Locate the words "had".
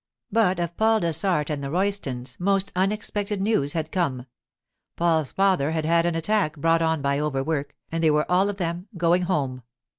3.73-3.91, 5.73-5.85, 5.85-6.07